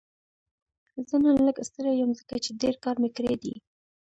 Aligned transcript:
زه 1.09 1.15
نن 1.25 1.37
لږ 1.47 1.57
ستړی 1.69 1.93
یم 2.01 2.11
ځکه 2.19 2.35
چې 2.43 2.51
ډېر 2.61 2.75
کار 2.83 2.95
مې 3.01 3.09
کړی 3.17 3.35
دی 3.43 3.55